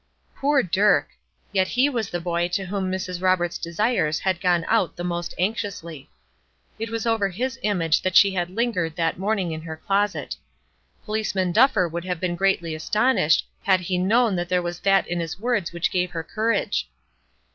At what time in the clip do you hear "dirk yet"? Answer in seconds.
0.63-1.67